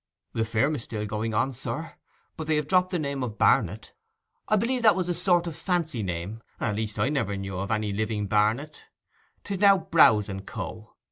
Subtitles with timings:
[0.33, 1.93] 'The firm is still going on, sir,
[2.35, 3.93] but they have dropped the name of Barnet.
[4.47, 7.93] I believe that was a sort of fancy name—at least, I never knew of any
[7.93, 8.87] living Barnet.
[9.43, 10.95] 'Tis now Browse and Co.